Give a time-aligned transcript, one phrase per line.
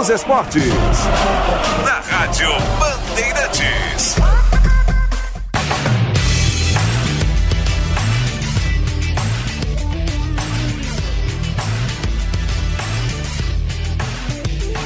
[0.00, 0.64] dos esportes.
[1.84, 4.16] Na Rádio Bandeirantes.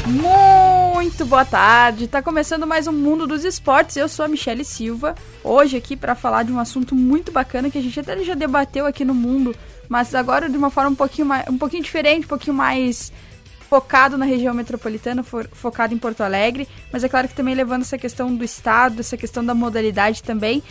[0.05, 3.97] Muito boa tarde, tá começando mais um Mundo dos Esportes.
[3.97, 7.79] Eu sou a Michele Silva, hoje aqui para falar de um assunto muito bacana que
[7.79, 9.55] a gente até já debateu aqui no Mundo,
[9.89, 13.13] mas agora de uma forma um pouquinho, mais, um pouquinho diferente, um pouquinho mais
[13.69, 17.99] focado na região metropolitana, focado em Porto Alegre, mas é claro que também levando essa
[17.99, 20.63] questão do estado, essa questão da modalidade também.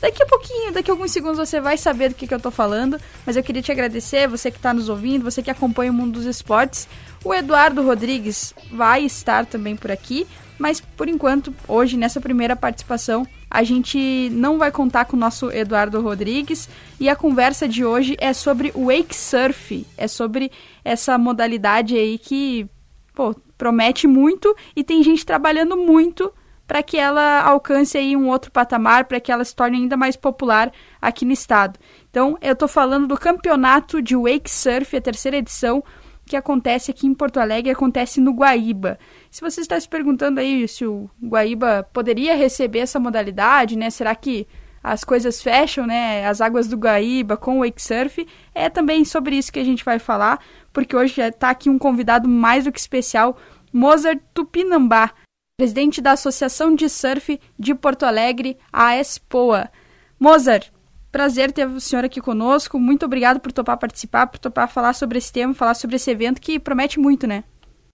[0.00, 2.50] Daqui a pouquinho, daqui a alguns segundos você vai saber do que, que eu tô
[2.50, 5.94] falando, mas eu queria te agradecer, você que está nos ouvindo, você que acompanha o
[5.94, 6.88] mundo dos esportes.
[7.24, 10.26] O Eduardo Rodrigues vai estar também por aqui,
[10.58, 15.50] mas por enquanto, hoje, nessa primeira participação, a gente não vai contar com o nosso
[15.50, 20.50] Eduardo Rodrigues e a conversa de hoje é sobre o wake surf, é sobre
[20.84, 22.66] essa modalidade aí que,
[23.14, 26.32] pô, promete muito e tem gente trabalhando muito
[26.66, 30.16] para que ela alcance aí um outro patamar, para que ela se torne ainda mais
[30.16, 31.78] popular aqui no estado.
[32.10, 35.84] Então, eu estou falando do campeonato de wake surf, a terceira edição,
[36.26, 38.98] que acontece aqui em Porto Alegre, acontece no Guaíba.
[39.30, 43.90] Se você está se perguntando aí se o Guaíba poderia receber essa modalidade, né?
[43.90, 44.46] Será que
[44.82, 46.26] as coisas fecham, né?
[46.26, 49.84] As águas do Guaíba com o wake surf, é também sobre isso que a gente
[49.84, 50.40] vai falar,
[50.72, 53.36] porque hoje está aqui um convidado mais do que especial,
[53.72, 55.12] Mozart Tupinambá,
[55.56, 59.70] presidente da Associação de Surf de Porto Alegre, a ESPOA.
[60.18, 60.70] Mozart,
[61.12, 62.78] Prazer ter o senhor aqui conosco.
[62.78, 66.40] Muito obrigado por topar participar, por topar falar sobre esse tema, falar sobre esse evento
[66.40, 67.44] que promete muito, né?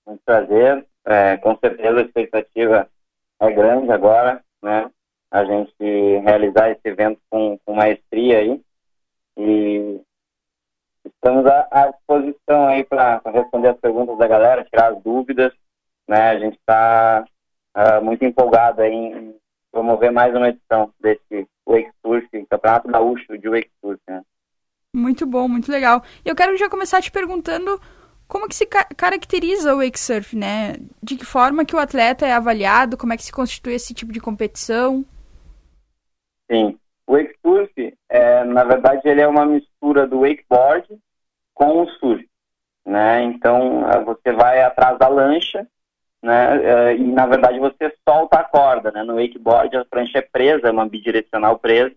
[0.07, 0.87] Um prazer.
[1.05, 2.89] É, com certeza a expectativa
[3.41, 4.89] é grande agora, né?
[5.33, 5.75] A gente
[6.25, 8.61] realizar esse evento com, com maestria aí.
[9.37, 10.01] E
[11.05, 15.53] estamos à, à disposição aí para responder as perguntas da galera, tirar as dúvidas.
[16.07, 16.31] Né?
[16.31, 17.29] A gente está uh,
[17.75, 19.35] ah, muito empolgado aí em
[19.73, 24.23] promover mais uma edição desse Wake Surf, Campeonato Gaúcho de Wake Surf, né?
[24.95, 26.03] Muito bom, muito legal.
[26.25, 27.81] E eu quero já começar te perguntando
[28.27, 30.77] como que se ca caracteriza o wake surf, né?
[31.03, 34.13] De que forma que o atleta é avaliado, como é que se constitui esse tipo
[34.13, 35.05] de competição?
[36.51, 40.89] Sim, o wake surf, é, na verdade, ele é uma mistura do wakeboard
[41.55, 42.27] com o surf,
[42.87, 43.23] né?
[43.25, 45.67] Então, você vai atrás da lancha
[46.23, 46.91] né?
[46.91, 49.03] Eh, e na verdade você solta a corda, né?
[49.03, 51.95] No wakeboard a prancha é presa, é uma bidirecional presa,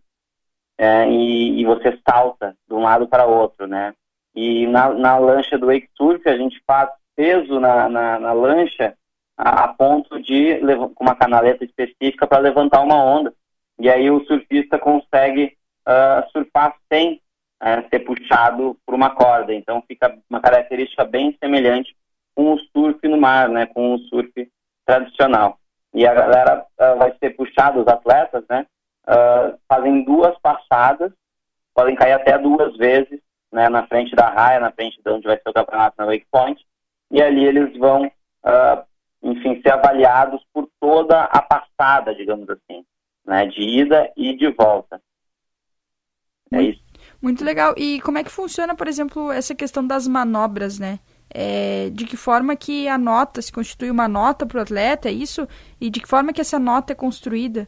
[0.78, 3.94] é, e, e, você salta de um lado para outro, né?
[4.34, 8.96] E na, na lancha do wake surf a gente faz peso na, na, na lancha
[9.38, 10.60] a, a, ponto de
[10.96, 13.34] com uma canaleta específica para levantar uma onda.
[13.80, 15.56] E aí o surfista consegue
[15.88, 17.22] uh, surfar sem
[17.62, 19.54] uh, ser puxado por uma corda.
[19.54, 21.96] Então fica uma característica bem semelhante
[22.36, 24.32] com o surf no mar, né, com o surf
[24.86, 25.58] tradicional.
[25.94, 28.66] E a galera uh, vai ser puxada, os atletas, né,
[29.08, 31.12] uh, fazem duas passadas,
[31.74, 33.20] podem cair até duas vezes,
[33.52, 36.26] né, na frente da raia, na frente de onde vai ser o campeonato na Wake
[36.32, 36.66] Point,
[37.10, 38.84] e ali eles vão, uh,
[39.22, 42.86] enfim, ser avaliados por toda a passada, digamos assim,
[43.26, 45.02] né, de ida e de volta.
[46.54, 46.82] É isso.
[47.22, 47.74] Muito legal.
[47.78, 51.00] E como é que funciona, por exemplo, essa questão das manobras, né?
[51.34, 55.12] É, de que forma que a nota se constitui uma nota para o atleta, é
[55.12, 55.48] isso?
[55.80, 57.68] E de que forma que essa nota é construída?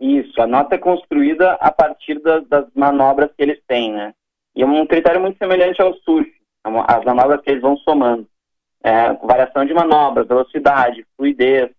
[0.00, 4.12] Isso, a nota é construída a partir das, das manobras que eles têm, né?
[4.54, 6.30] E é um critério muito semelhante ao surf,
[6.64, 8.26] as manobras que eles vão somando.
[8.82, 11.70] É, variação de manobras, velocidade, fluidez.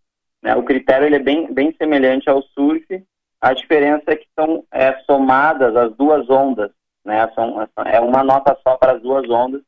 [0.41, 0.55] Né?
[0.55, 3.03] O critério ele é bem, bem semelhante ao surf,
[3.41, 6.71] a diferença é que são é, somadas as duas ondas,
[7.03, 7.29] né?
[7.35, 9.61] São, é uma nota só para as duas ondas,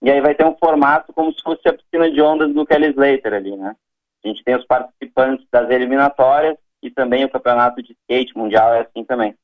[0.00, 2.90] e aí vai ter um formato como se fosse a piscina de ondas do Kelly
[2.90, 3.74] Slater ali, né?
[4.24, 8.80] A gente tem os participantes das eliminatórias e também o campeonato de skate mundial é
[8.80, 9.34] assim também.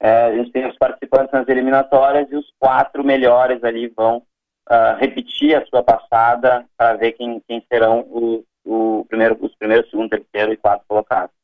[0.00, 4.98] É, a gente tem os participantes nas eliminatórias e os quatro melhores ali vão uh,
[4.98, 10.10] repetir a sua passada para ver quem, quem serão o, o primeiro, os primeiros, segundo,
[10.10, 11.34] terceiro e quarto colocados.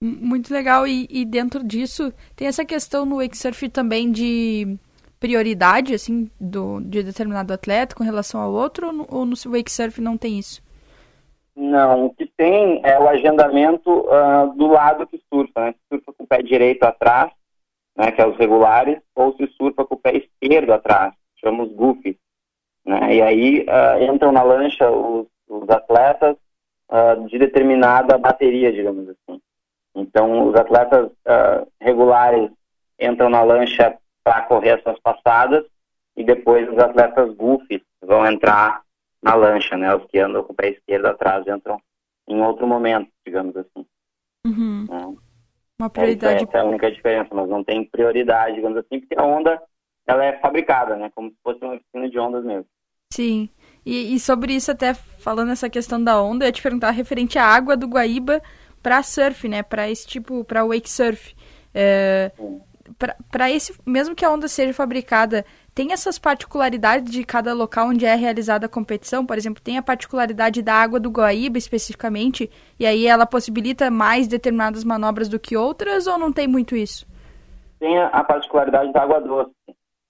[0.00, 0.86] Muito legal.
[0.86, 4.78] E, e, dentro disso, tem essa questão no wake surf também de
[5.20, 9.70] prioridade, assim, do, de determinado atleta com relação ao outro, ou no, ou no wake
[9.70, 10.62] surf não tem isso?
[11.56, 15.72] Não, o que tem é o agendamento uh, do lado que surfa, né?
[15.72, 17.32] Se surfa com o pé direito atrás,
[17.96, 22.14] né, que é os regulares, ou se surfa com o pé esquerdo atrás, chamamos goofies.
[22.86, 23.16] Né?
[23.16, 26.36] E aí uh, entram na lancha os, os atletas
[26.90, 29.40] uh, de determinada bateria, digamos assim.
[29.96, 31.10] Então, os atletas
[31.80, 32.52] regulares
[33.00, 33.98] entram na lancha
[34.28, 35.64] para correr essas passadas
[36.14, 38.82] e depois os atletas goofy vão entrar
[39.22, 39.94] na lancha, né?
[39.94, 41.80] Os que andam com o pé esquerdo atrás entram
[42.28, 43.86] em outro momento, digamos assim.
[44.46, 44.86] Uhum.
[44.86, 45.16] Né?
[45.78, 46.44] Uma prioridade.
[46.44, 49.62] Essa é a única diferença, mas não tem prioridade, digamos assim, porque a onda
[50.06, 51.10] ela é fabricada, né?
[51.14, 52.66] Como se fosse uma piscina de ondas mesmo.
[53.10, 53.48] Sim.
[53.86, 57.38] E, e, sobre isso, até falando essa questão da onda, eu ia te perguntar referente
[57.38, 58.42] à água do Guaíba
[58.82, 59.62] para surf, né?
[59.62, 61.34] Para esse tipo, para wake surf.
[61.74, 62.30] É,
[63.30, 65.44] para esse, mesmo que a onda seja fabricada,
[65.74, 69.24] tem essas particularidades de cada local onde é realizada a competição?
[69.24, 74.26] Por exemplo, tem a particularidade da água do Guaíba especificamente, e aí ela possibilita mais
[74.26, 77.06] determinadas manobras do que outras, ou não tem muito isso?
[77.78, 79.52] Tem a particularidade da água doce,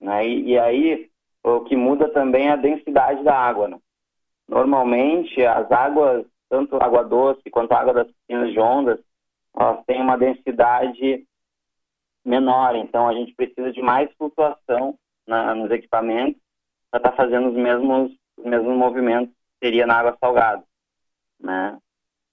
[0.00, 0.26] né?
[0.26, 1.08] E, e aí
[1.44, 3.68] o que muda também é a densidade da água.
[3.68, 3.78] Né?
[4.48, 8.98] Normalmente, as águas, tanto água doce quanto a água das piscinas de ondas,
[9.58, 11.26] elas têm uma densidade
[12.28, 16.40] menor, então a gente precisa de mais flutuação na, nos equipamentos
[16.90, 20.62] para estar tá fazendo os mesmos, os mesmos movimentos que seria na água salgada,
[21.40, 21.78] né?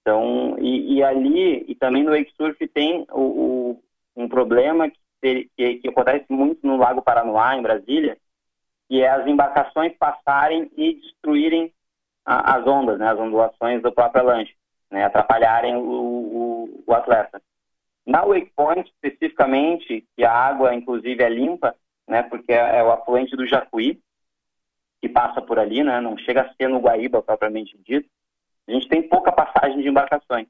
[0.02, 3.82] Então, e, e, ali, e também no wake surf tem o, o
[4.16, 4.88] um problema
[5.22, 8.16] que, que, que, acontece muito no Lago Paranoá, em Brasília,
[8.88, 11.74] que é as embarcações passarem e destruírem
[12.24, 14.54] a, as ondas, né, as ondulações do próprio lanche,
[14.92, 17.42] né, atrapalharem o, o, o, atleta.
[18.06, 21.76] Na Wake Point, especificamente, que a água, inclusive, é limpa,
[22.08, 24.00] né, porque é, é o afluente do Jacuí,
[25.02, 28.08] que passa por ali, né, não chega a ser no Guaíba, propriamente dito,
[28.68, 30.48] a gente tem pouca passagem de embarcações.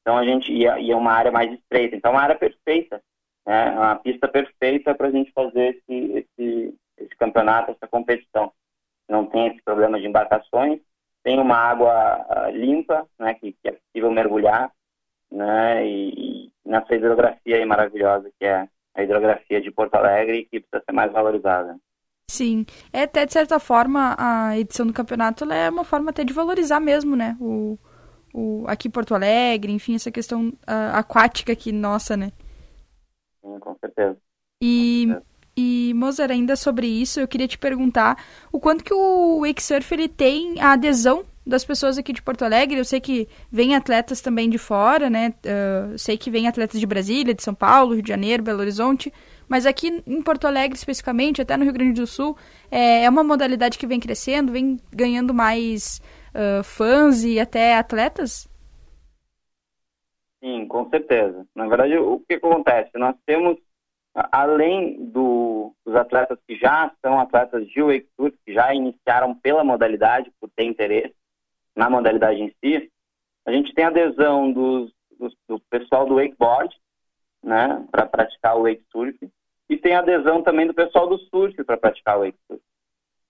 [0.00, 1.94] Então, a gente ia, ia uma área mais estreita.
[1.96, 3.02] Então, é uma área perfeita,
[3.46, 8.52] né, uma pista perfeita para a gente fazer esse, esse, esse campeonato, essa competição.
[9.08, 10.80] Não tem esse problema de embarcações,
[11.22, 14.72] tem uma água uh, limpa, né, que, que, é possível mergulhar,
[15.30, 20.60] né, e, e nessa hidrografia aí maravilhosa que é a hidrografia de Porto Alegre que
[20.60, 21.76] precisa ser mais valorizada.
[22.28, 26.32] Sim, é até de certa forma a edição do campeonato é uma forma até de
[26.32, 27.78] valorizar mesmo, né, o,
[28.32, 32.32] o aqui Porto Alegre, enfim, essa questão uh, aquática aqui nossa, né.
[33.42, 34.16] Sim, com certeza.
[34.60, 35.32] E com certeza.
[35.56, 38.16] E, Mozart, ainda sobre isso, eu queria te perguntar
[38.50, 42.44] o quanto que o Wake Surf ele tem a adesão das pessoas aqui de Porto
[42.44, 42.78] Alegre.
[42.78, 45.34] Eu sei que vem atletas também de fora, né?
[45.44, 49.12] Uh, sei que vem atletas de Brasília, de São Paulo, Rio de Janeiro, Belo Horizonte.
[49.48, 52.36] Mas aqui em Porto Alegre, especificamente, até no Rio Grande do Sul,
[52.70, 56.00] é, é uma modalidade que vem crescendo, vem ganhando mais
[56.34, 58.48] uh, fãs e até atletas?
[60.42, 61.46] Sim, com certeza.
[61.54, 62.90] Na verdade, o que acontece?
[62.94, 63.58] Nós temos
[64.30, 69.64] além do, dos atletas que já são atletas de wake surf, que já iniciaram pela
[69.64, 71.14] modalidade, por ter interesse
[71.76, 72.90] na modalidade em si,
[73.46, 76.74] a gente tem adesão dos, dos, do pessoal do wakeboard,
[77.42, 79.18] né, para praticar o wake surf,
[79.68, 82.62] e tem adesão também do pessoal do surf para praticar o wake surf.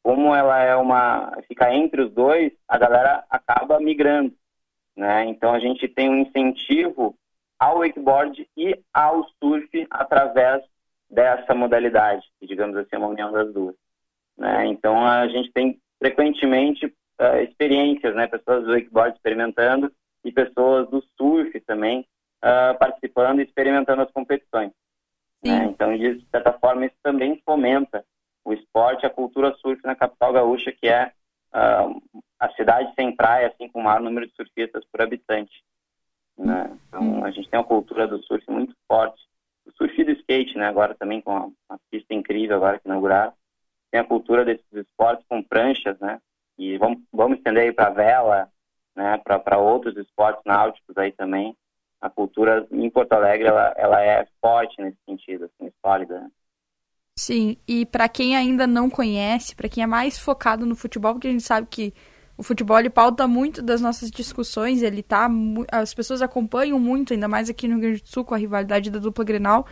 [0.03, 4.35] Como ela é uma fica entre os dois, a galera acaba migrando,
[4.97, 5.25] né?
[5.27, 7.17] Então a gente tem um incentivo
[7.59, 10.65] ao wakeboard e ao surf através
[11.09, 13.77] dessa modalidade, digamos assim, uma união das duas.
[14.37, 14.67] Né?
[14.67, 18.27] Então, a gente tem frequentemente uh, experiências, né?
[18.27, 19.93] pessoas do wakeboard experimentando
[20.25, 22.07] e pessoas do surf também
[22.45, 24.73] uh, participando e experimentando as competições.
[25.45, 25.65] Né?
[25.65, 28.05] Então, de certa forma, isso também fomenta
[28.45, 31.13] o esporte, a cultura surf na capital gaúcha, que é
[31.55, 35.65] uh, a cidade sem praia, assim, com o maior número de surfistas por habitante.
[36.39, 36.77] Né?
[36.89, 39.23] Então, a gente tem uma cultura do surf muito forte
[39.67, 40.67] o surf do skate, né?
[40.67, 43.33] Agora também com uma pista incrível agora que inauguraram.
[43.91, 46.21] Tem a cultura desses esportes com pranchas, né?
[46.63, 48.49] E vamos, vamos estender aí para vela,
[48.95, 49.21] né?
[49.25, 51.57] Para outros esportes náuticos aí também.
[52.01, 56.21] A cultura em Porto Alegre, ela, ela é forte nesse sentido, assim, sólida.
[56.21, 56.31] Né?
[57.19, 61.27] Sim, e para quem ainda não conhece, para quem é mais focado no futebol, porque
[61.27, 61.93] a gente sabe que
[62.37, 65.29] o futebol ele pauta muito das nossas discussões, ele tá
[65.73, 68.89] as pessoas acompanham muito, ainda mais aqui no Rio Grande do Sul com a rivalidade
[68.89, 69.67] da dupla Grenal.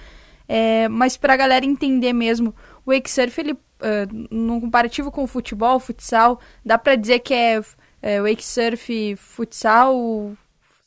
[0.49, 2.53] É, mas para a galera entender mesmo,
[2.85, 7.35] o wake surf ele uh, num comparativo com o futebol, futsal, dá para dizer que
[7.35, 7.61] é,
[8.03, 10.33] é wake surf, futsal,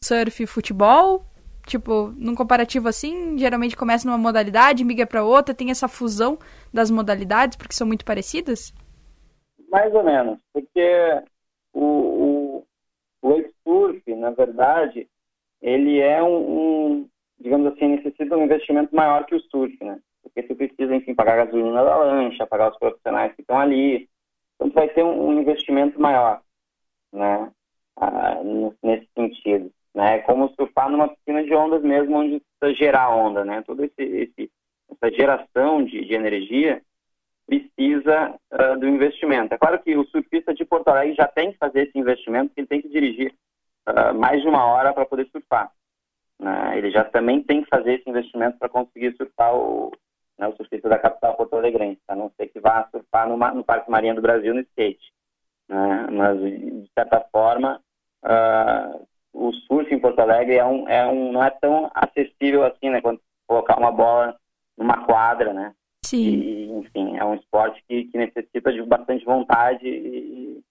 [0.04, 1.26] surf, futebol.
[1.66, 6.38] Tipo, num comparativo assim, geralmente começa numa modalidade, migra para outra, tem essa fusão
[6.74, 8.74] das modalidades porque são muito parecidas?
[9.70, 11.24] Mais ou menos, porque
[11.72, 12.68] o, o,
[13.22, 15.08] o wake surf, na verdade,
[15.62, 17.10] ele é um, um,
[17.40, 19.98] digamos assim, necessita de um investimento maior que o surf, né?
[20.24, 24.10] Porque você precisa, enfim, pagar a gasolina da lancha, pagar os profissionais que estão ali.
[24.56, 26.42] Então, vai ter um, um investimento maior,
[27.12, 27.52] né?
[27.98, 28.42] Ah,
[28.82, 29.72] nesse sentido.
[29.94, 30.16] Né?
[30.16, 33.62] É como surfar numa piscina de ondas mesmo, onde precisa gerar onda, né?
[33.62, 34.52] Toda esse, esse,
[34.90, 36.82] essa geração de, de energia
[37.46, 39.54] precisa uh, do investimento.
[39.54, 42.62] É claro que o surfista de Porto Alegre já tem que fazer esse investimento, porque
[42.62, 43.36] ele tem que dirigir
[43.88, 45.72] uh, mais de uma hora para poder surfar.
[46.40, 46.78] Né?
[46.78, 49.92] Ele já também tem que fazer esse investimento para conseguir surfar o,
[50.38, 53.64] né, o surfista da capital Porto Alegrense, a não ser que vá surfar no, no
[53.64, 55.14] Parque Marinha do Brasil no skate.
[55.68, 56.08] Né?
[56.12, 57.82] Mas, de certa forma,
[58.24, 62.90] uh, o surf em Porto Alegre é um, é um, não é tão acessível assim,
[62.90, 63.02] né?
[63.02, 64.38] Quando colocar uma bola
[64.78, 65.74] numa quadra, né?
[66.06, 66.22] Sim.
[66.22, 70.64] E, enfim, é um esporte que, que necessita de bastante vontade e,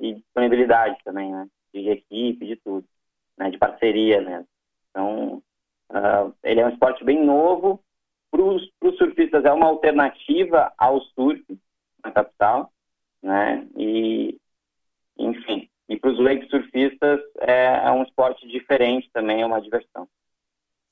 [0.00, 1.46] e, disponibilidade também, né?
[1.72, 2.86] De equipe, de tudo,
[3.36, 3.50] né?
[3.50, 4.44] De parceria, né?
[4.90, 5.42] Então,
[5.90, 7.82] uh, ele é um esporte bem novo.
[8.30, 11.42] Para os surfistas é uma alternativa ao surf
[12.04, 12.72] na capital,
[13.22, 13.66] né?
[13.76, 14.38] E,
[15.18, 20.06] enfim, e para os wake surfistas é, é, um esporte diferente também, é uma diversão.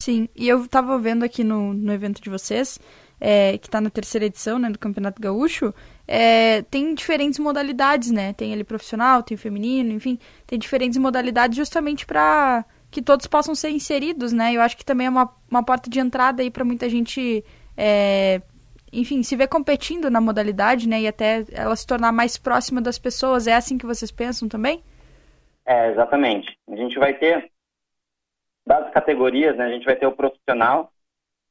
[0.03, 2.79] Sim, e eu estava vendo aqui no, no evento de vocês,
[3.21, 5.75] é, que está na terceira edição né, do Campeonato Gaúcho,
[6.07, 8.33] é, tem diferentes modalidades, né?
[8.33, 12.65] Tem ele profissional, tem feminino, enfim, tem diferentes modalidades justamente para
[12.97, 14.55] que todos possam ser inseridos, né?
[14.55, 17.45] Eu acho que também é uma, uma porta de entrada aí para muita gente,
[17.77, 18.41] é,
[18.91, 21.03] enfim, se ver competindo na modalidade, né?
[21.03, 23.47] E até ela se tornar mais próxima das pessoas.
[23.47, 24.83] É assim que vocês pensam também?
[25.67, 26.57] É, exatamente.
[26.67, 27.51] A gente vai ter
[28.67, 29.67] das categorias, né?
[29.67, 30.91] A gente vai ter o profissional,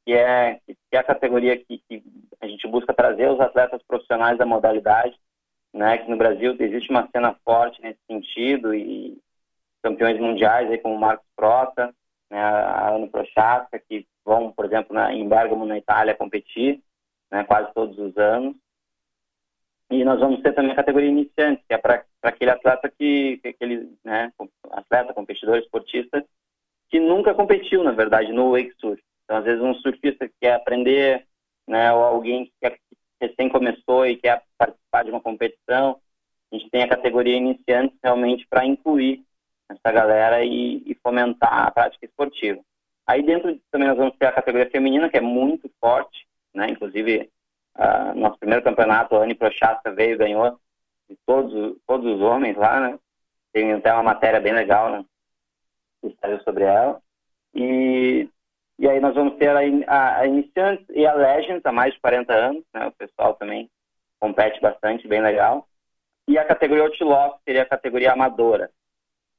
[0.04, 2.04] que é, que é a categoria que, que
[2.42, 5.16] a gente busca trazer os atletas profissionais da modalidade,
[5.72, 6.00] né?
[6.00, 9.16] Que no Brasil existe uma cena forte nesse sentido e
[9.86, 11.94] campeões mundiais aí como Marcos Prota,
[12.32, 16.82] né, a Ana Prochaska, que vão, por exemplo, na, em Bergamo, na Itália, competir,
[17.32, 18.56] né, quase todos os anos.
[19.92, 23.50] E nós vamos ter também a categoria iniciante, que é para aquele atleta que, que
[23.50, 24.32] aquele, né,
[24.72, 26.26] atleta, competidor, esportista,
[26.90, 29.00] que nunca competiu, na verdade, no wake surf.
[29.24, 31.28] Então, às vezes, um surfista que quer aprender,
[31.68, 36.00] né, ou alguém que, quer, que recém começou e quer participar de uma competição,
[36.52, 39.24] a gente tem a categoria iniciante realmente para incluir
[39.70, 42.62] essa galera e, e, fomentar a prática esportiva.
[43.08, 46.70] Aí dentro também nós vamos ter a categoria feminina, que é muito forte, né?
[46.70, 47.30] Inclusive,
[47.78, 50.60] uh, nosso primeiro campeonato, a Anne Prochaska veio e ganhou
[51.10, 53.00] de todos, todos os homens lá, né?
[53.54, 55.06] Tem até uma matéria bem legal, né?
[56.02, 57.02] Que saiu sobre ela.
[57.54, 58.30] E,
[58.78, 62.00] e aí nós vamos ter a, a, a iniciante e a Legends há mais de
[62.00, 62.88] 40 anos, né?
[62.88, 63.70] O pessoal também
[64.20, 65.68] compete bastante, bem legal.
[66.28, 68.72] E a categoria Outlaw, que seria a categoria amadora,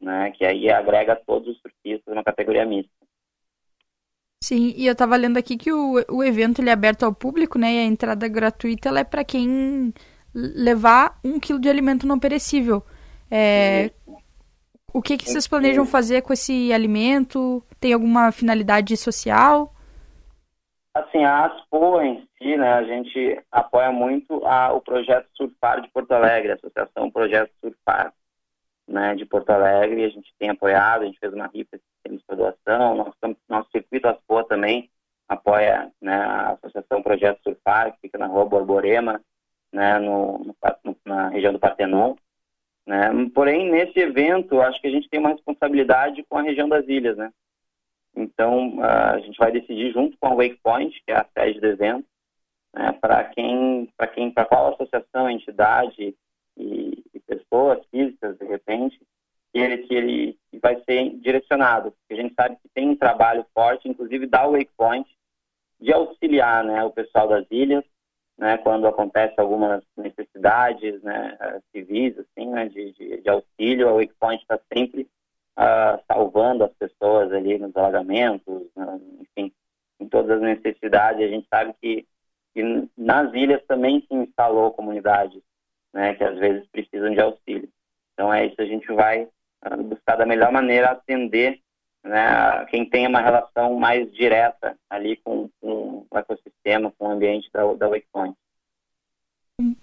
[0.00, 0.30] né?
[0.32, 2.90] Que aí agrega todos os surfistas numa categoria mista.
[4.42, 7.58] Sim, e eu estava lendo aqui que o, o evento ele é aberto ao público,
[7.58, 7.74] né?
[7.74, 9.92] E a entrada gratuita ela é para quem
[10.34, 12.84] levar um quilo de alimento não perecível.
[13.30, 13.90] É,
[14.92, 17.62] o que, que vocês planejam fazer com esse alimento?
[17.80, 19.72] Tem alguma finalidade social?
[20.94, 25.88] Assim, a ASPO em si, né, a gente apoia muito a, o projeto Surfar de
[25.90, 28.12] Porto Alegre, a Associação Projeto Surfar
[28.88, 31.78] né, de Porto Alegre, a gente tem apoiado, a gente fez uma rifa
[32.08, 34.90] de doação, nosso, nosso circuito Aspoa também
[35.28, 39.20] apoia né, a Associação Projeto Surfar, que fica na rua Borborema,
[39.72, 42.14] né, no, no, na região do Partenon.
[42.86, 43.10] Né?
[43.34, 47.16] Porém, nesse evento, acho que a gente tem uma responsabilidade com a região das ilhas.
[47.16, 47.30] Né?
[48.14, 51.66] Então, a gente vai decidir junto com a Wake Point, que é a sede do
[51.66, 52.06] evento,
[52.74, 56.14] né, para quem, para quem, para qual associação, entidade
[56.56, 56.85] e
[57.26, 58.98] pessoas físicas, de repente,
[59.52, 61.92] que ele, que ele vai ser direcionado.
[62.10, 65.08] A gente sabe que tem um trabalho forte, inclusive da Wakepoint,
[65.80, 67.84] de auxiliar né, o pessoal das ilhas,
[68.38, 71.36] né, quando acontece algumas necessidades né,
[71.72, 75.08] civis, assim, né, de, de, de auxílio, a Wakepoint está sempre
[75.58, 78.62] uh, salvando as pessoas ali nos alagamentos,
[79.20, 79.52] enfim,
[79.98, 81.22] em todas as necessidades.
[81.22, 82.06] A gente sabe que,
[82.54, 85.42] que nas ilhas também se instalou comunidades
[85.96, 87.68] né, que às vezes precisam de auxílio.
[88.12, 91.58] Então é isso, a gente vai uh, buscar da melhor maneira atender
[92.04, 97.48] né, quem tem uma relação mais direta ali com, com o ecossistema, com o ambiente
[97.50, 98.36] da, da Wakepoint.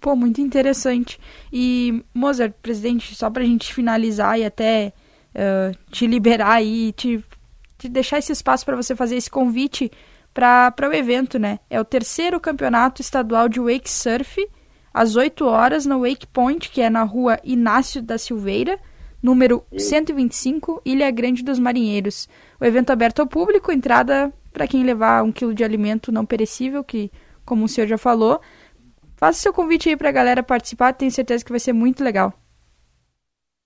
[0.00, 1.18] Pô, muito interessante.
[1.52, 4.92] E, Mozart, presidente, só para a gente finalizar e até
[5.34, 7.24] uh, te liberar aí, te,
[7.76, 9.90] te deixar esse espaço para você fazer esse convite
[10.32, 11.58] para o evento, né?
[11.68, 14.40] É o terceiro campeonato estadual de wake surf
[14.94, 18.78] às 8 horas no Wake Point, que é na rua Inácio da Silveira,
[19.20, 22.28] número 125, Ilha Grande dos Marinheiros.
[22.60, 26.84] O evento aberto ao público, entrada para quem levar um quilo de alimento não perecível,
[26.84, 27.10] que,
[27.44, 28.40] como o senhor já falou.
[29.16, 32.32] Faça seu convite aí para a galera participar, tenho certeza que vai ser muito legal.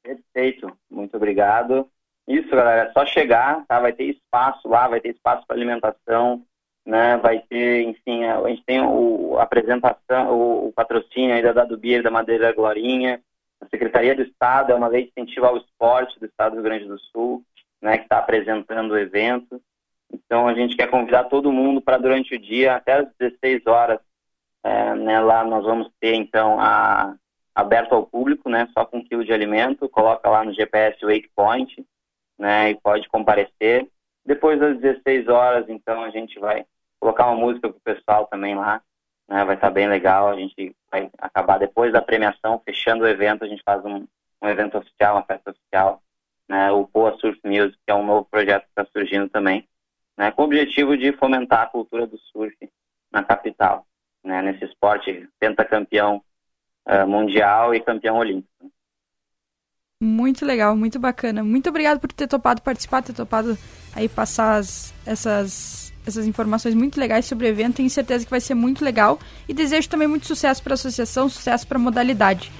[0.02, 1.87] Perfeito, muito obrigado.
[2.26, 3.80] Isso, galera, é só chegar, tá?
[3.80, 6.42] Vai ter espaço lá, vai ter espaço para alimentação,
[6.88, 7.18] né?
[7.18, 11.66] Vai ter, enfim, a, a gente tem o, a apresentação, o, o patrocínio aí da
[11.76, 13.21] Beer, da Madeira Glorinha,
[13.61, 16.64] a Secretaria do Estado, é uma lei de incentivo ao esporte do Estado do Rio
[16.64, 17.45] Grande do Sul,
[17.83, 19.61] né, que está apresentando o evento.
[20.11, 24.00] Então a gente quer convidar todo mundo para durante o dia, até às 16 horas,
[24.64, 27.14] é, né, lá nós vamos ter então a,
[27.54, 31.85] aberto ao público, né, só com um quilo de alimento, coloca lá no GPS Waypoint,
[32.38, 33.87] né, e pode comparecer.
[34.25, 36.64] Depois das 16 horas, então, a gente vai
[37.00, 38.83] colocar uma música para o pessoal também lá,
[39.28, 43.09] né, vai estar tá bem legal, a gente vai acabar depois da premiação, fechando o
[43.09, 44.07] evento, a gente faz um,
[44.43, 46.02] um evento oficial, uma festa oficial,
[46.49, 49.69] né, o Poa Surf Music, que é um novo projeto que está surgindo também,
[50.17, 52.57] né, com o objetivo de fomentar a cultura do surf
[53.12, 53.87] na capital,
[54.25, 56.23] né, nesse esporte pentacampeão
[56.87, 58.71] uh, mundial e campeão olímpico.
[60.00, 61.43] Muito legal, muito bacana.
[61.43, 63.59] Muito obrigado por ter topado participar, ter topado
[63.97, 67.77] aí passar as, essas, essas informações muito legais sobre o evento.
[67.77, 71.29] Tenho certeza que vai ser muito legal e desejo também muito sucesso para a associação,
[71.29, 72.50] sucesso para a modalidade.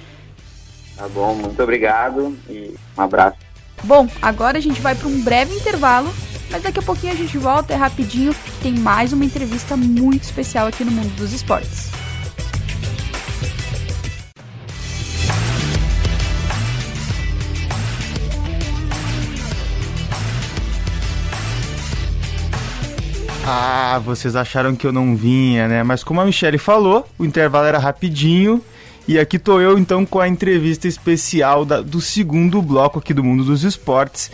[0.95, 3.37] Tá bom, muito obrigado e um abraço.
[3.83, 6.11] Bom, agora a gente vai para um breve intervalo
[6.49, 10.67] mas daqui a pouquinho a gente volta, é rapidinho, tem mais uma entrevista muito especial
[10.67, 11.91] aqui no Mundo dos Esportes.
[23.51, 25.81] Ah, vocês acharam que eu não vinha, né?
[25.81, 28.63] Mas como a Michelle falou, o intervalo era rapidinho.
[29.07, 33.23] E aqui tô eu então com a entrevista especial da, do segundo bloco aqui do
[33.23, 34.31] Mundo dos Esportes.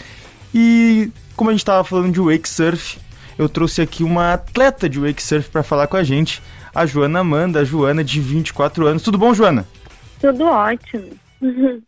[0.54, 3.00] E como a gente estava falando de wake surf,
[3.38, 6.44] eu trouxe aqui uma atleta de wake surf para falar com a gente,
[6.74, 9.02] a Joana Amanda, a Joana de 24 anos.
[9.02, 9.66] Tudo bom, Joana?
[10.20, 11.12] Tudo ótimo.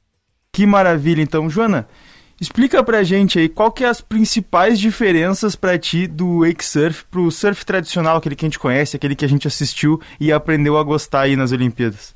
[0.54, 1.90] que maravilha, então, Joana.
[2.40, 7.04] Explica pra gente aí qual que é as principais diferenças para ti do wake surf
[7.06, 10.78] pro surf tradicional, aquele que a gente conhece, aquele que a gente assistiu e aprendeu
[10.78, 12.16] a gostar aí nas Olimpíadas.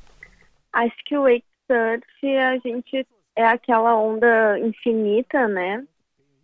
[0.72, 5.84] Acho que o wake surf a gente é aquela onda infinita, né?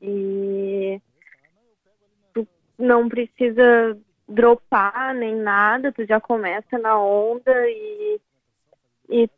[0.03, 1.01] E
[2.35, 2.47] tu
[2.79, 3.97] não precisa
[4.29, 8.21] dropar nem nada, tu já começa na onda e,
[9.09, 9.31] e,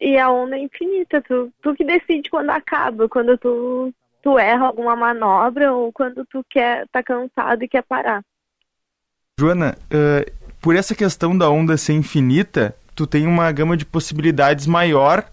[0.00, 1.20] e a onda é infinita.
[1.22, 6.44] Tu, tu que decide quando acaba, quando tu, tu erra alguma manobra ou quando tu
[6.48, 8.22] quer tá cansado e quer parar.
[9.38, 14.66] Joana, uh, por essa questão da onda ser infinita, tu tem uma gama de possibilidades
[14.66, 15.24] maior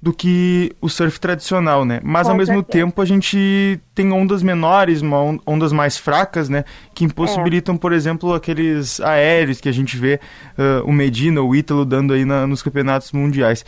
[0.00, 2.00] do que o surf tradicional, né?
[2.02, 2.84] Mas Com ao mesmo certeza.
[2.84, 5.02] tempo a gente tem ondas menores,
[5.46, 6.64] ondas mais fracas, né?
[6.94, 7.78] Que impossibilitam, é.
[7.78, 10.20] por exemplo, aqueles aéreos que a gente vê
[10.58, 13.64] uh, o Medina, o Ítalo dando aí na, nos campeonatos mundiais.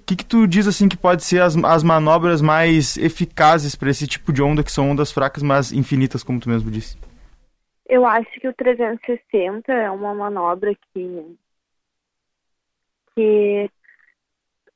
[0.00, 3.90] O que, que tu diz assim que pode ser as, as manobras mais eficazes para
[3.90, 6.96] esse tipo de onda que são ondas fracas, mas infinitas, como tu mesmo disse?
[7.88, 11.36] Eu acho que o 360 é uma manobra que
[13.14, 13.70] que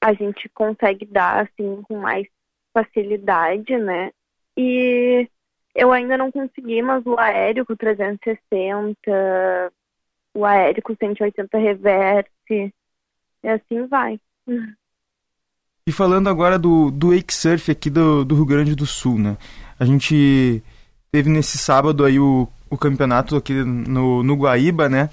[0.07, 2.29] a gente consegue dar assim com mais
[2.73, 4.13] facilidade, né?
[4.57, 5.29] E
[5.75, 9.73] eu ainda não consegui, mas o aéreo com 360,
[10.33, 12.31] o aéreo com 180 reverse,
[13.43, 14.21] e assim vai.
[15.85, 19.37] E falando agora do, do wake surf aqui do, do Rio Grande do Sul, né?
[19.77, 20.63] A gente
[21.11, 25.11] teve nesse sábado aí o, o campeonato aqui no, no Guaíba, né?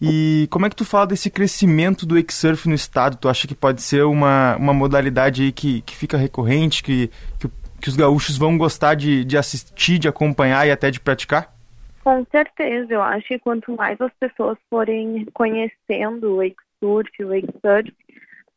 [0.00, 3.16] E como é que tu fala desse crescimento do X-Surf no estado?
[3.16, 7.48] Tu acha que pode ser uma, uma modalidade que, que fica recorrente, que, que,
[7.80, 11.54] que os gaúchos vão gostar de, de assistir, de acompanhar e até de praticar?
[12.02, 17.94] Com certeza, eu acho que quanto mais as pessoas forem conhecendo o X-Surf, o X-Surf,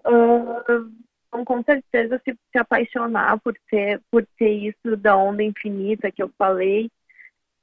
[0.06, 0.92] uh,
[1.32, 6.22] vão com certeza se, se apaixonar por ser, por ser isso da onda infinita que
[6.22, 6.90] eu falei,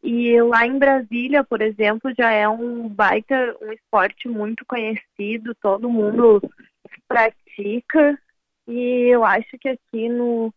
[0.05, 5.88] e lá em Brasília, por exemplo, já é um baita, um esporte muito conhecido, todo
[5.88, 6.43] mundo
[7.09, 8.19] pratica.
[8.69, 10.53] E eu acho que aqui no,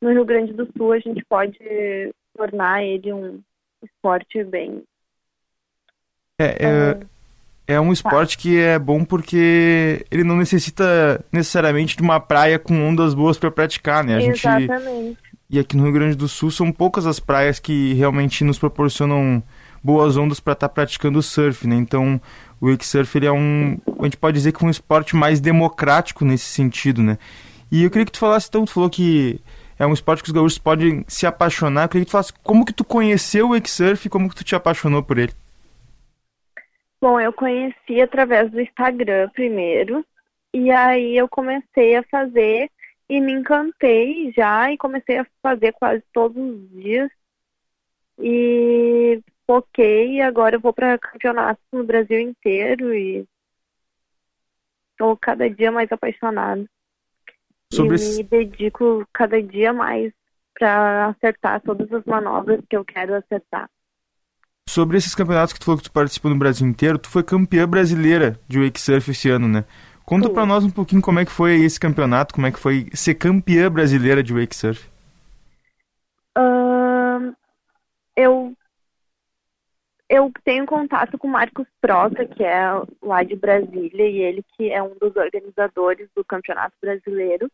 [0.00, 1.58] no Rio Grande do Sul a gente pode
[2.36, 3.40] tornar ele um
[3.82, 4.84] esporte bem.
[6.38, 12.20] É, é, é um esporte que é bom porque ele não necessita necessariamente de uma
[12.20, 14.14] praia com ondas boas para praticar, né?
[14.14, 14.68] A Exatamente.
[14.68, 18.58] Gente e aqui no Rio Grande do Sul são poucas as praias que realmente nos
[18.58, 19.42] proporcionam
[19.82, 21.76] boas ondas para estar tá praticando surf, né?
[21.76, 22.20] Então,
[22.60, 26.24] o wake ele é um, a gente pode dizer que é um esporte mais democrático
[26.24, 27.18] nesse sentido, né?
[27.70, 29.40] E eu queria que tu falasse, então, tu falou que
[29.78, 31.84] é um esporte que os gaúchos podem se apaixonar.
[31.84, 34.36] Eu queria que tu falasse como que tu conheceu o wake surf e como que
[34.36, 35.32] tu te apaixonou por ele.
[37.00, 40.02] Bom, eu conheci através do Instagram primeiro,
[40.54, 42.70] e aí eu comecei a fazer
[43.08, 47.10] e me encantei já e comecei a fazer quase todos os dias.
[48.18, 53.26] E foquei e agora eu vou para campeonatos no Brasil inteiro e
[54.92, 56.64] estou cada dia mais apaixonada.
[57.72, 58.18] Sobre e esse...
[58.18, 60.12] me dedico cada dia mais
[60.58, 63.68] para acertar todas as manobras que eu quero acertar.
[64.68, 67.68] Sobre esses campeonatos que tu falou que tu participou no Brasil inteiro, tu foi campeã
[67.68, 69.64] brasileira de wake surf esse ano, né?
[70.04, 72.88] Conta para nós um pouquinho como é que foi esse campeonato, como é que foi
[72.92, 74.86] ser campeã brasileira de wake surf.
[76.36, 77.34] Uh,
[78.14, 78.54] eu
[80.08, 82.66] eu tenho contato com o Marcos Prota, que é
[83.02, 87.50] lá de Brasília, e ele que é um dos organizadores do Campeonato Brasileiro.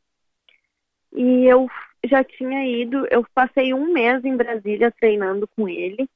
[1.12, 1.68] E eu
[2.04, 6.08] já tinha ido, eu passei um mês em Brasília treinando com ele.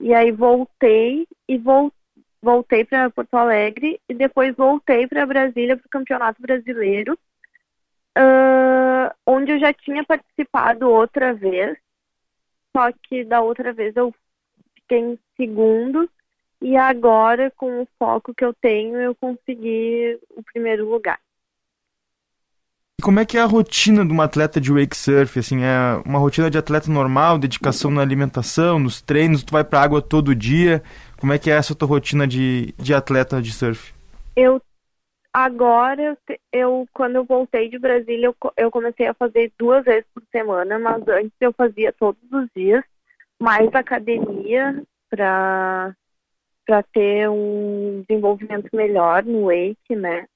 [0.00, 1.92] E aí voltei e vol,
[2.42, 7.18] voltei para Porto Alegre e depois voltei para Brasília para o Campeonato Brasileiro,
[8.16, 11.76] uh, onde eu já tinha participado outra vez.
[12.76, 14.14] Só que da outra vez eu
[14.74, 16.08] fiquei em segundo
[16.62, 21.18] e agora com o foco que eu tenho eu consegui o primeiro lugar.
[23.00, 25.38] E como é que é a rotina de uma atleta de wake surf?
[25.38, 29.80] Assim, é uma rotina de atleta normal, dedicação na alimentação, nos treinos, tu vai pra
[29.80, 30.82] água todo dia.
[31.20, 33.92] Como é que é essa tua rotina de, de atleta de surf?
[34.34, 34.60] Eu
[35.32, 36.18] agora
[36.52, 40.78] eu quando eu voltei de Brasília eu, eu comecei a fazer duas vezes por semana,
[40.78, 42.82] mas antes eu fazia todos os dias,
[43.38, 45.94] mais academia para
[46.66, 50.26] para ter um desenvolvimento melhor no wake, né?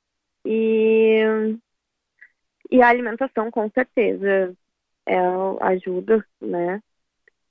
[0.44, 1.22] E
[2.70, 4.54] e a alimentação, com certeza,
[5.06, 5.16] é,
[5.60, 6.80] ajuda, né?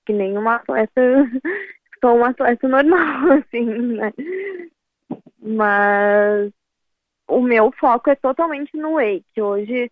[0.05, 1.01] Que nem uma atleta,
[2.03, 4.11] sou uma atleta normal, assim, né?
[5.39, 6.51] Mas
[7.27, 9.41] o meu foco é totalmente no wake.
[9.41, 9.89] Hoje,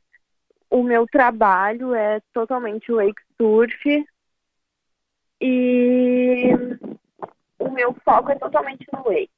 [0.70, 4.06] o meu trabalho é totalmente wake surf.
[5.40, 6.52] E
[7.58, 9.32] o meu foco é totalmente no wake.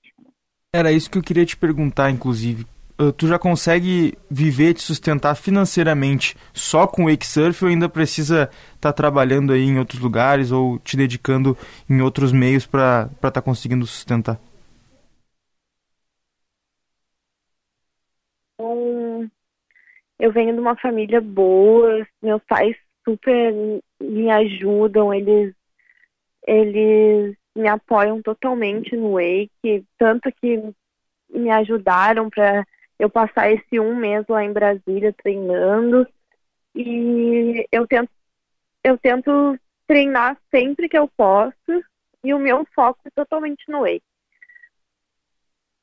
[0.74, 2.66] Era isso que eu queria te perguntar, inclusive.
[3.04, 8.44] Ah, tu já consegue viver, te sustentar financeiramente só com wake surf ou ainda precisa
[8.76, 11.58] estar tá trabalhando aí em outros lugares ou te dedicando
[11.90, 14.40] em outros meios para estar tá conseguindo sustentar?
[20.20, 23.54] eu venho de uma família boa, meus pais super
[24.02, 25.54] me ajudam, eles
[26.48, 30.74] eles me apoiam totalmente no wake, tanto que
[31.30, 32.66] me ajudaram para
[33.00, 36.08] eu passar esse um mês lá em Brasília treinando
[36.76, 38.10] e eu tento
[38.84, 41.54] eu tento treinar sempre que eu posso
[42.24, 44.02] e o meu foco é totalmente no wake.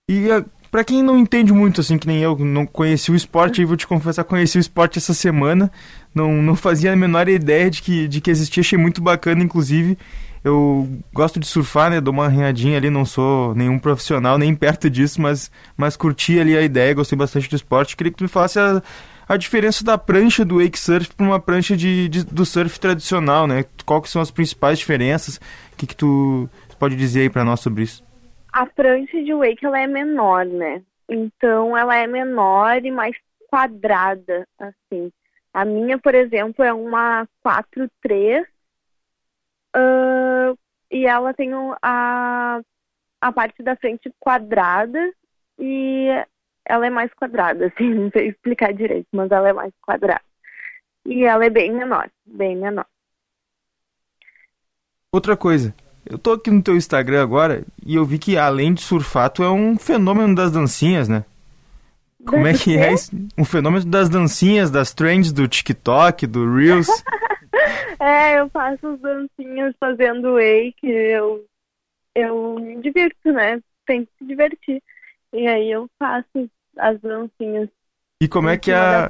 [0.09, 0.27] E
[0.71, 3.77] para quem não entende muito, assim, que nem eu, não conheci o esporte, aí vou
[3.77, 5.71] te confessar, conheci o esporte essa semana,
[6.15, 9.97] não, não fazia a menor ideia de que, de que existia, achei muito bacana, inclusive,
[10.43, 12.01] eu gosto de surfar, né?
[12.01, 16.57] Dou uma arranhadinha ali, não sou nenhum profissional, nem perto disso, mas, mas curti ali
[16.57, 17.97] a ideia, gostei bastante do esporte.
[17.97, 18.83] Queria que tu me falasse a,
[19.29, 23.47] a diferença da prancha do wake surf para uma prancha de, de, do surf tradicional,
[23.47, 23.65] né?
[23.85, 25.37] Qual que são as principais diferenças?
[25.73, 26.49] O que, que tu
[26.79, 28.03] pode dizer aí para nós sobre isso?
[28.53, 30.83] A prancha de wake ela é menor, né?
[31.09, 33.15] Então ela é menor e mais
[33.51, 35.13] quadrada, assim.
[35.53, 38.45] A minha, por exemplo, é uma 4-3
[39.77, 40.59] Uh,
[40.91, 41.51] e ela tem
[41.83, 42.61] a,
[43.21, 45.13] a parte da frente quadrada
[45.59, 46.09] e
[46.65, 50.23] ela é mais quadrada, assim, não sei explicar direito, mas ela é mais quadrada.
[51.07, 52.87] E ela é bem menor, bem menor.
[55.13, 55.75] Outra coisa,
[56.07, 59.43] eu tô aqui no teu Instagram agora e eu vi que além de surfar, tu
[59.43, 61.25] é um fenômeno das dancinhas, né?
[62.27, 63.11] Como é que é isso?
[63.37, 66.87] Um fenômeno das dancinhas, das trends do TikTok, do Reels.
[68.01, 71.45] É, eu faço as dancinhas fazendo wake, eu,
[72.15, 73.61] eu me divirto, né?
[73.87, 74.83] Tem que se divertir.
[75.33, 77.69] E aí eu faço as dancinhas.
[78.23, 79.09] E como é que é a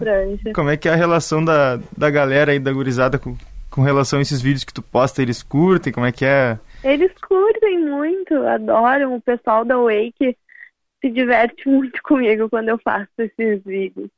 [0.54, 3.36] como é que é a relação da, da galera aí da gurizada com,
[3.68, 6.58] com relação a esses vídeos que tu posta, eles curtem, como é que é?
[6.82, 10.36] Eles curtem muito, adoram, o pessoal da Wake
[11.00, 14.08] se diverte muito comigo quando eu faço esses vídeos.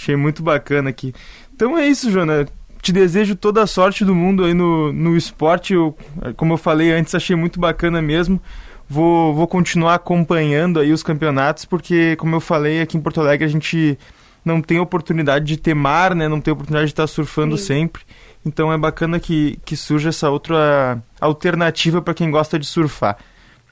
[0.00, 1.12] Achei muito bacana aqui.
[1.52, 2.46] Então é isso, Joana
[2.86, 5.74] te desejo toda a sorte do mundo aí no, no esporte.
[5.74, 5.96] Eu,
[6.36, 8.40] como eu falei antes, achei muito bacana mesmo.
[8.88, 13.44] Vou, vou continuar acompanhando aí os campeonatos, porque, como eu falei, aqui em Porto Alegre
[13.44, 13.98] a gente
[14.44, 16.28] não tem oportunidade de ter mar, né?
[16.28, 17.64] Não tem oportunidade de estar surfando Sim.
[17.64, 18.04] sempre.
[18.44, 23.18] Então é bacana que, que surja essa outra alternativa para quem gosta de surfar.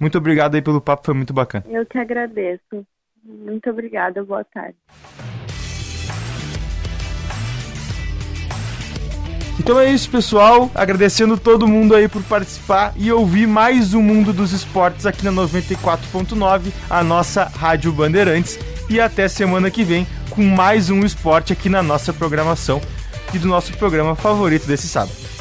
[0.00, 1.64] Muito obrigado aí pelo papo, foi muito bacana.
[1.68, 2.84] Eu que agradeço.
[3.22, 4.76] Muito obrigada, boa tarde.
[9.58, 10.70] Então é isso, pessoal.
[10.74, 15.32] Agradecendo todo mundo aí por participar e ouvir mais um Mundo dos Esportes aqui na
[15.32, 18.58] 94.9, a nossa Rádio Bandeirantes.
[18.88, 22.80] E até semana que vem com mais um esporte aqui na nossa programação
[23.32, 25.33] e do nosso programa favorito desse sábado.